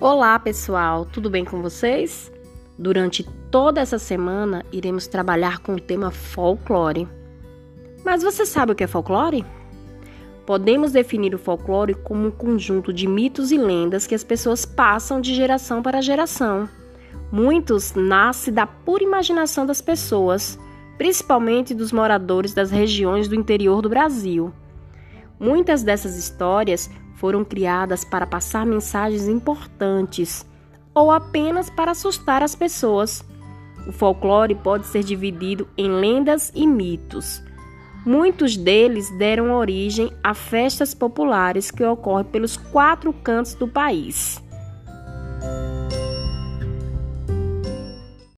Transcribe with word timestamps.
Olá, 0.00 0.38
pessoal, 0.38 1.04
tudo 1.04 1.28
bem 1.28 1.44
com 1.44 1.60
vocês? 1.60 2.32
Durante 2.78 3.22
toda 3.50 3.82
essa 3.82 3.98
semana 3.98 4.64
iremos 4.72 5.06
trabalhar 5.06 5.58
com 5.58 5.74
o 5.74 5.78
tema 5.78 6.10
folclore. 6.10 7.06
Mas 8.02 8.22
você 8.22 8.46
sabe 8.46 8.72
o 8.72 8.74
que 8.74 8.82
é 8.82 8.86
folclore? 8.86 9.44
Podemos 10.46 10.90
definir 10.90 11.34
o 11.34 11.38
folclore 11.38 11.92
como 11.92 12.28
um 12.28 12.30
conjunto 12.30 12.94
de 12.94 13.06
mitos 13.06 13.52
e 13.52 13.58
lendas 13.58 14.06
que 14.06 14.14
as 14.14 14.24
pessoas 14.24 14.64
passam 14.64 15.20
de 15.20 15.34
geração 15.34 15.82
para 15.82 16.00
geração. 16.00 16.66
Muitos 17.30 17.92
nascem 17.92 18.54
da 18.54 18.66
pura 18.66 19.04
imaginação 19.04 19.66
das 19.66 19.82
pessoas, 19.82 20.58
principalmente 20.96 21.74
dos 21.74 21.92
moradores 21.92 22.54
das 22.54 22.70
regiões 22.70 23.28
do 23.28 23.34
interior 23.34 23.82
do 23.82 23.90
Brasil. 23.90 24.50
Muitas 25.40 25.82
dessas 25.82 26.16
histórias 26.16 26.90
foram 27.14 27.42
criadas 27.42 28.04
para 28.04 28.26
passar 28.26 28.66
mensagens 28.66 29.26
importantes 29.26 30.46
ou 30.94 31.10
apenas 31.10 31.70
para 31.70 31.92
assustar 31.92 32.42
as 32.42 32.54
pessoas. 32.54 33.24
O 33.86 33.92
folclore 33.92 34.54
pode 34.54 34.86
ser 34.86 35.02
dividido 35.02 35.66
em 35.78 35.90
lendas 35.90 36.52
e 36.54 36.66
mitos. 36.66 37.42
Muitos 38.04 38.54
deles 38.54 39.10
deram 39.18 39.52
origem 39.52 40.12
a 40.22 40.34
festas 40.34 40.92
populares 40.92 41.70
que 41.70 41.82
ocorrem 41.82 42.26
pelos 42.26 42.58
quatro 42.58 43.10
cantos 43.12 43.54
do 43.54 43.66
país. 43.66 44.42